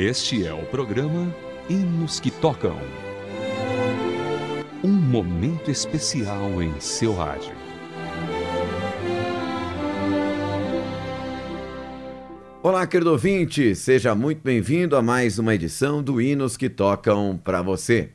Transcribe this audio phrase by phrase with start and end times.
[0.00, 1.34] Este é o programa
[1.68, 2.78] Hinos que Tocam.
[4.84, 7.50] Um momento especial em seu rádio.
[12.62, 17.60] Olá, querido ouvinte, seja muito bem-vindo a mais uma edição do Hinos que Tocam para
[17.60, 18.10] você.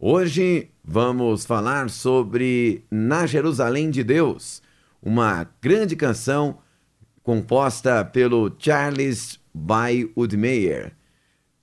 [0.00, 4.62] Hoje vamos falar sobre Na Jerusalém de Deus,
[5.02, 6.60] uma grande canção
[7.22, 10.95] composta pelo Charles By Woodmeyer.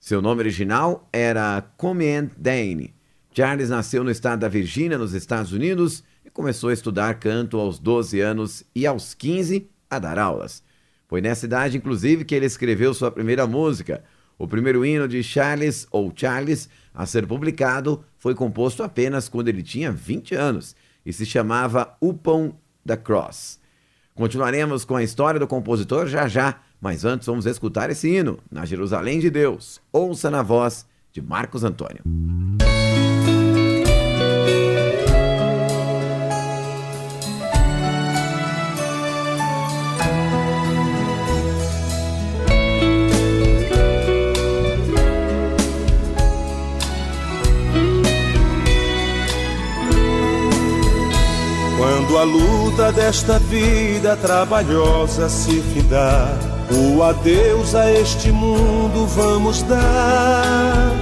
[0.04, 2.94] Seu nome original era Comient Dane.
[3.32, 7.78] Charles nasceu no estado da Virgínia, nos Estados Unidos, e começou a estudar canto aos
[7.78, 10.62] 12 anos e aos 15 a dar aulas.
[11.08, 14.04] Foi nessa idade, inclusive, que ele escreveu sua primeira música.
[14.38, 19.62] O primeiro hino de Charles, ou Charles, a ser publicado, foi composto apenas quando ele
[19.62, 22.52] tinha 20 anos e se chamava Upon
[22.86, 23.58] the Cross.
[24.14, 28.66] Continuaremos com a história do compositor já já, mas antes vamos escutar esse hino, na
[28.66, 29.80] Jerusalém de Deus.
[29.90, 32.02] Ouça na voz de Marcos Antônio.
[51.78, 60.92] Quando a luta desta vida trabalhosa se findar, o adeus a este mundo vamos dar.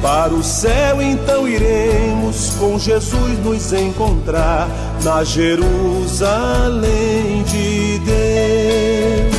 [0.00, 4.68] Para o céu então iremos com Jesus nos encontrar
[5.04, 5.72] na Jerusalém
[7.44, 9.32] de Deus.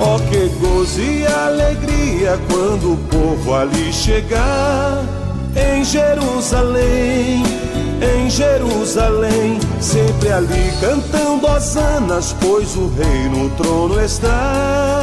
[0.00, 5.04] Oh, que gozo e alegria quando o povo ali chegar
[5.54, 7.42] em Jerusalém
[8.00, 14.99] em Jerusalém, sempre ali cantando hosanas, pois o rei no trono está.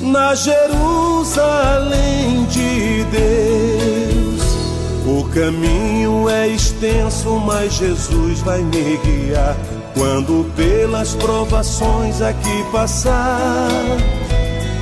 [0.00, 1.96] Na Jerusalém
[2.44, 4.42] de Deus,
[5.04, 9.56] o caminho é extenso, mas Jesus vai me guiar
[9.94, 13.68] quando pelas provações aqui passar.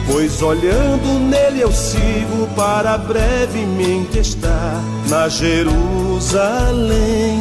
[0.07, 5.73] Pois olhando nele eu sigo para brevemente estar na Jerusalém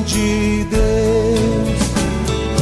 [0.04, 1.76] de Deus.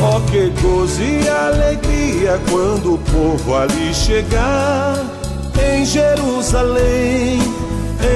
[0.02, 2.13] Oh, que gozo e alegria
[2.50, 4.98] quando o povo ali chegar
[5.62, 7.40] em Jerusalém,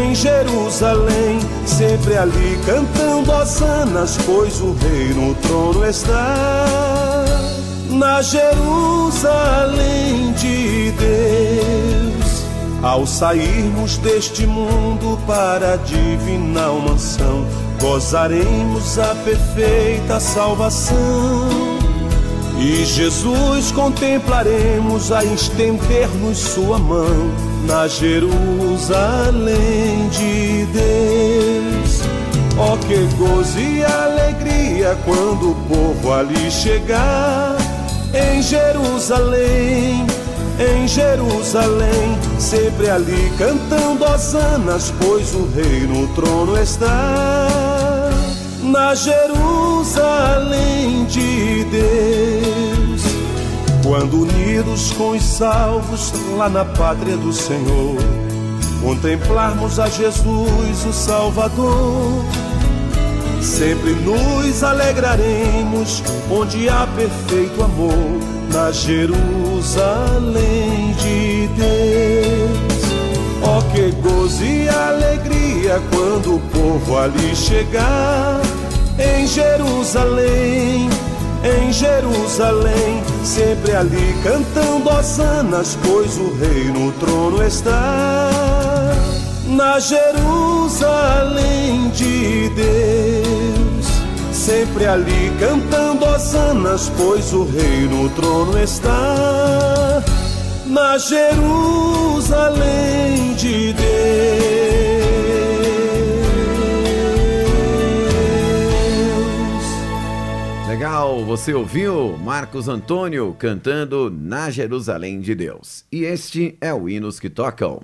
[0.02, 7.26] em Jerusalém, sempre ali cantando hosanas, pois o rei no trono está
[7.90, 8.72] na Jerusalém
[10.34, 12.46] de Deus.
[12.82, 17.46] Ao sairmos deste mundo para a divina mansão,
[17.82, 21.77] gozaremos a perfeita salvação.
[22.60, 27.32] E Jesus contemplaremos a estender-nos sua mão
[27.68, 28.36] na Jerusalém
[30.10, 32.02] de Deus.
[32.58, 37.56] Oh, que gozo e alegria quando o povo ali chegar
[38.14, 40.08] em Jerusalém,
[40.60, 47.48] em Jerusalém, sempre ali cantando hosanas, pois o rei no trono está.
[48.64, 49.28] Na Jerusalém
[51.06, 52.37] de Deus,
[53.88, 57.96] quando unidos com os salvos lá na pátria do Senhor,
[58.82, 62.26] contemplarmos a Jesus, o Salvador
[63.42, 68.20] Sempre nos alegraremos onde há perfeito amor,
[68.52, 69.16] na Jerusalém
[71.00, 72.58] de Deus.
[73.42, 78.42] Oh, que gozo e alegria quando o povo ali chegar
[79.00, 80.90] em Jerusalém.
[81.44, 88.32] Em Jerusalém, sempre ali cantando hosanas, pois o rei no trono está
[89.48, 90.80] na Jerusalém
[91.90, 93.86] de Deus,
[94.32, 100.02] sempre ali cantando hosanas, pois o rei no trono está.
[100.66, 101.44] Na Jerusalém
[103.36, 105.07] de Deus.
[110.88, 115.84] Legal, você ouviu Marcos Antônio cantando Na Jerusalém de Deus.
[115.92, 117.82] E este é o Hinos que Tocam.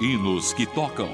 [0.00, 1.08] Hinos que tocam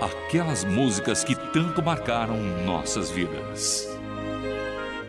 [0.00, 3.86] aquelas músicas que tanto marcaram nossas vidas.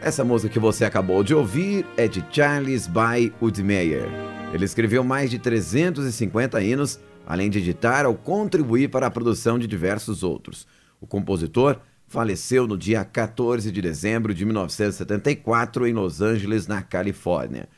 [0.02, 4.39] Essa música que você acabou de ouvir é de Charles By Woodmeyer.
[4.54, 9.68] Ele escreveu mais de 350 hinos, além de editar ou contribuir para a produção de
[9.68, 10.66] diversos outros.
[11.00, 17.70] O compositor faleceu no dia 14 de dezembro de 1974 em Los Angeles, na Califórnia.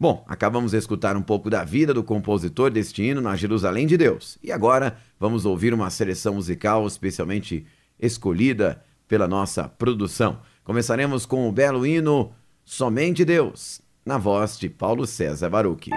[0.00, 3.96] Bom, acabamos de escutar um pouco da vida do compositor deste hino na Jerusalém de
[3.96, 4.38] Deus.
[4.42, 7.66] E agora vamos ouvir uma seleção musical especialmente
[8.00, 10.40] escolhida pela nossa produção.
[10.64, 12.32] Começaremos com o belo hino
[12.64, 15.90] Somente Deus, na voz de Paulo César Baruch.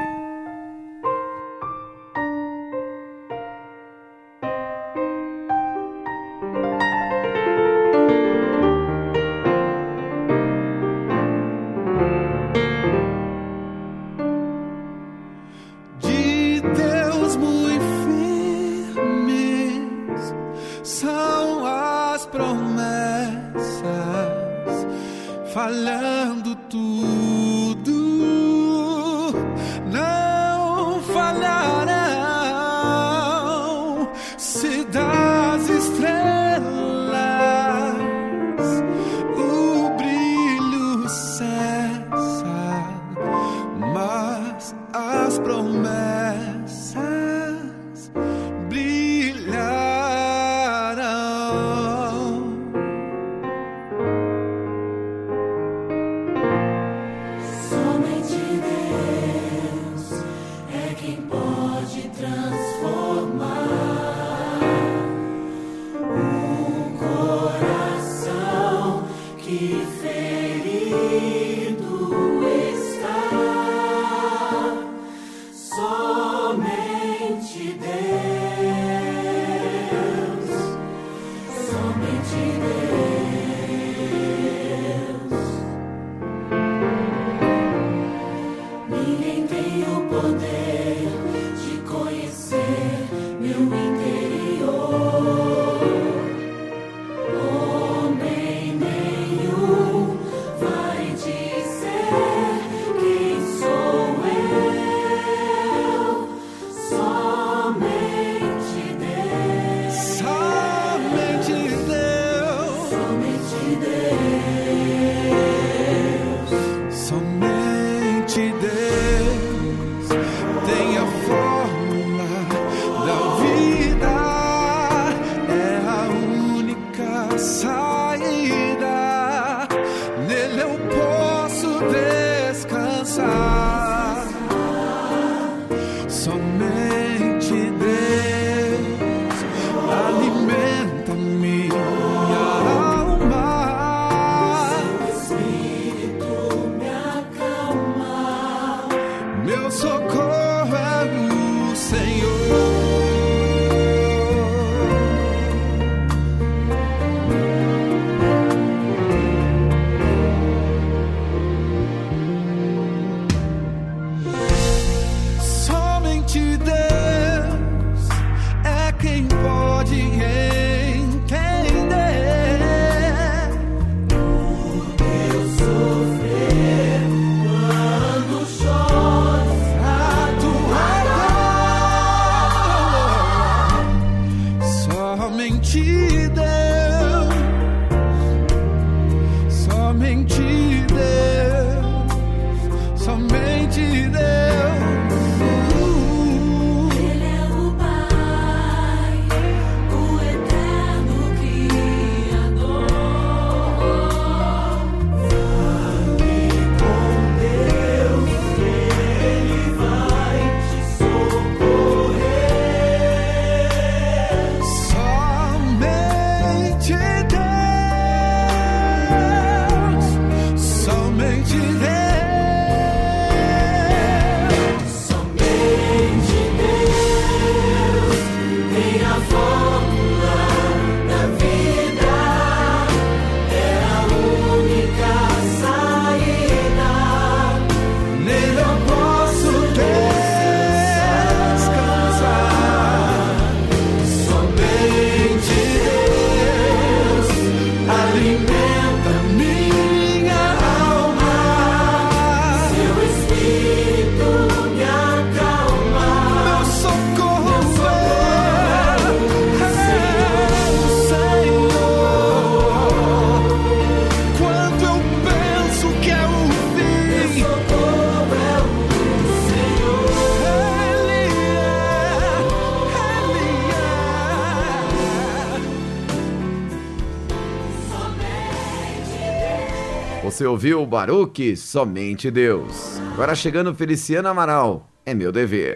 [280.38, 283.00] Você ouviu o Baruque, somente Deus.
[283.14, 285.76] Agora chegando Feliciano Amaral, é meu dever.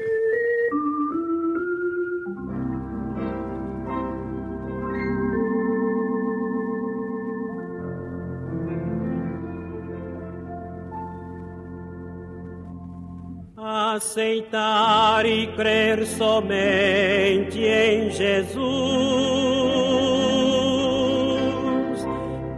[13.95, 18.61] aceitar e crer somente em Jesus,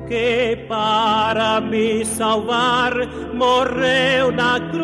[0.06, 0.58] que
[1.34, 2.94] para me salvar
[3.34, 4.84] morreu na cruz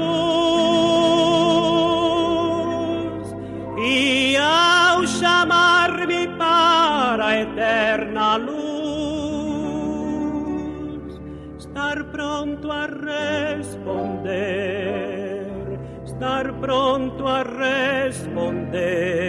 [3.77, 8.81] e ao chamar-me para a eterna luz,
[11.59, 14.09] estar pronto a responder
[16.03, 19.28] estar pronto a responder.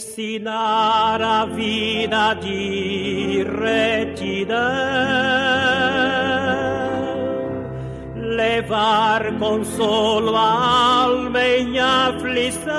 [0.00, 4.56] Ensinar a vida de retidão,
[8.14, 12.72] levar consolo à alma em aflição,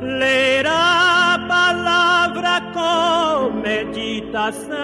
[0.00, 4.78] ler a palavra com meditação.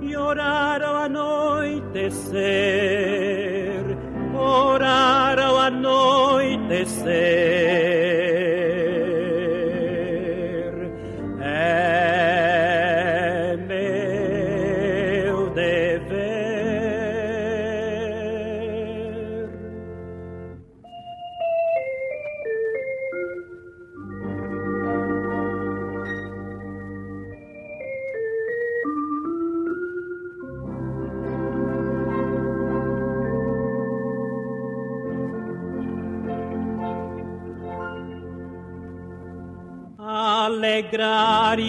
[0.00, 2.34] E orar ao anoitecer,
[6.74, 7.93] anoitecer.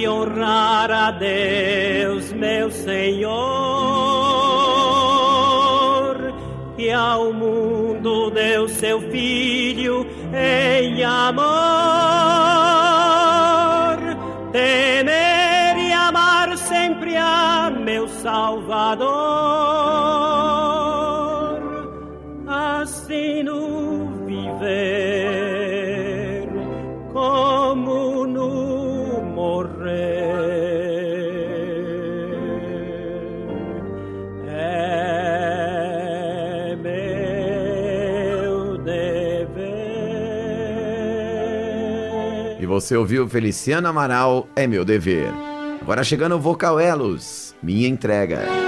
[0.08, 3.36] Honrar a Deus, meu Senhor,
[6.76, 11.46] que ao mundo deu seu Filho em amor.
[14.52, 18.95] Temer e amar sempre a meu Salvador,
[42.66, 45.30] E você ouviu Feliciano Amaral, é meu dever.
[45.80, 48.65] Agora chegando o Vocal Elos, minha entrega.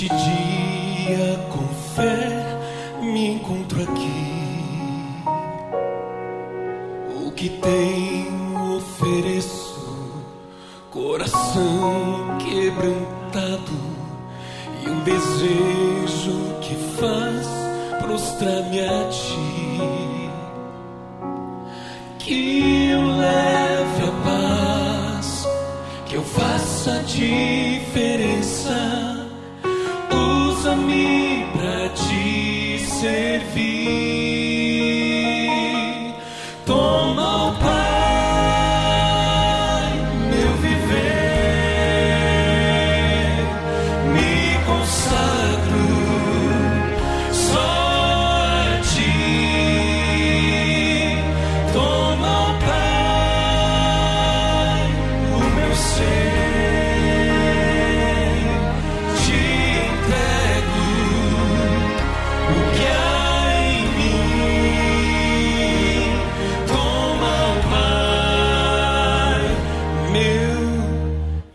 [0.00, 0.49] Neste dia,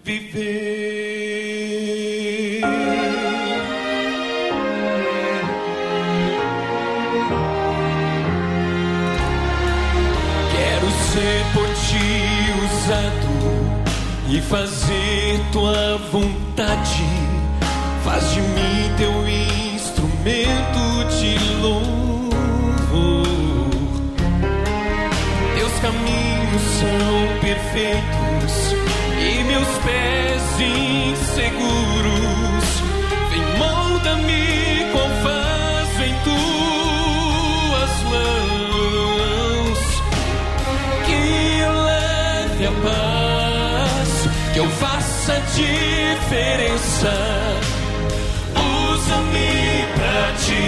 [0.06, 0.36] viver.
[10.52, 12.08] Quero ser por ti
[12.66, 13.34] usado
[14.30, 17.04] e fazer tua vontade.
[18.04, 19.28] Faz de mim teu
[19.74, 20.84] instrumento
[21.18, 23.26] de louvor.
[25.56, 28.25] Teus caminhos são perfeitos
[29.86, 32.65] pés inseguros.
[33.30, 39.80] Vem, molda-me com vaso em tuas mãos.
[41.06, 41.22] Que
[41.62, 44.12] eu leve a paz,
[44.54, 47.13] que eu faça diferença.
[48.92, 50.63] Usa-me pra te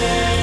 [0.00, 0.33] ser.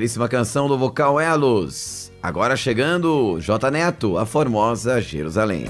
[0.00, 2.10] Belíssima canção do vocal Elos.
[2.22, 5.66] Agora chegando, J Neto, a formosa Jerusalém.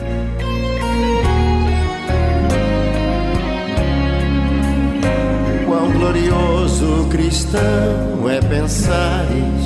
[5.66, 9.64] Quão glorioso cristão é pensares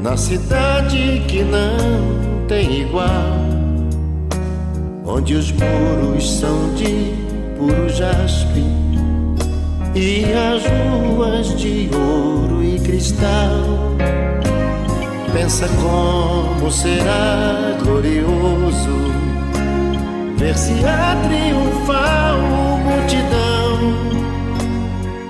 [0.00, 3.40] na cidade que não tem igual,
[5.04, 7.12] onde os muros são de
[7.58, 8.64] puro jaspe
[9.94, 12.53] e as ruas de ouro
[12.84, 13.96] cristal.
[15.32, 18.96] Pensa como será glorioso
[20.36, 22.38] ver-se a triunfal
[22.84, 24.14] multidão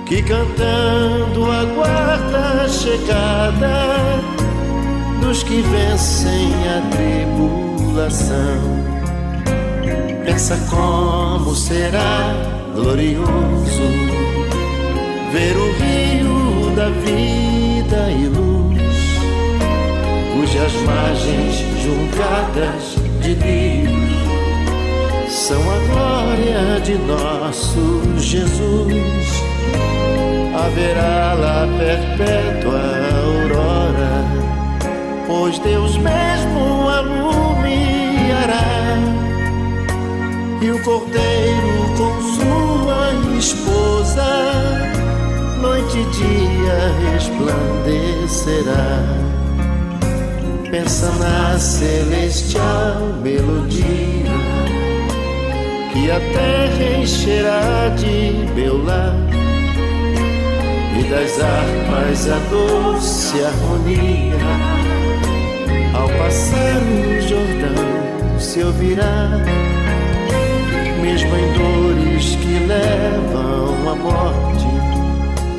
[0.05, 4.21] que cantando aguarda a chegada
[5.21, 8.61] dos que vencem a tribulação.
[10.23, 12.33] Pensa como será
[12.75, 13.87] glorioso
[15.31, 17.44] ver o rio da vida
[20.55, 23.91] cujas margens juncadas de Deus
[25.29, 29.43] são a glória de nosso Jesus.
[30.55, 32.79] Haverá lá perpétua
[33.21, 34.23] aurora,
[35.27, 38.63] pois Deus mesmo alumiará.
[40.61, 44.25] E o cordeiro com sua esposa,
[45.61, 48.95] noite e dia resplandecerá.
[50.75, 53.85] Pensa na celestial melodia
[55.93, 59.15] que a terra encherá de Beulah
[60.99, 64.35] e das harpas a doce harmonia.
[65.93, 69.29] Ao passar o Jordão se ouvirá,
[71.01, 74.65] mesmo em dores que levam à morte.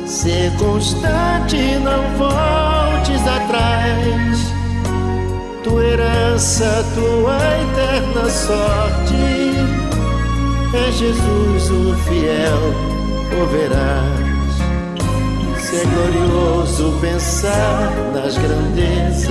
[0.05, 2.26] Ser constante, não voltes
[6.57, 9.15] herança, tua eterna sorte
[10.73, 12.73] é Jesus o fiel,
[13.31, 14.27] o verás.
[15.61, 19.29] Se é glorioso pensar nas grandezas,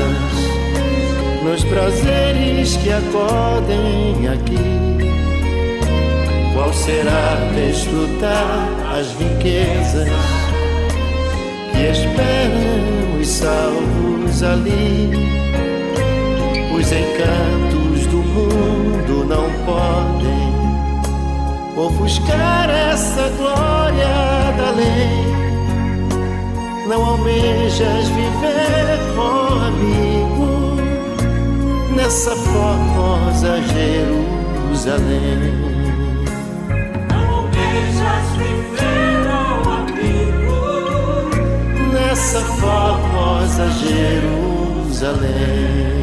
[1.42, 4.86] nos prazeres que acodem aqui.
[6.54, 10.08] Qual será desfrutar as riquezas
[11.72, 15.45] que esperam os salvos ali?
[16.86, 20.54] Os encantos do mundo não podem
[21.76, 24.06] ofuscar essa glória
[24.56, 25.26] da lei.
[26.86, 30.76] Não almejas viver, ó amigo,
[31.96, 35.56] nessa formosa Jerusalém.
[37.10, 40.54] Não almejas viver, ó amigo,
[41.92, 45.95] Nessa formosa Jerusalém.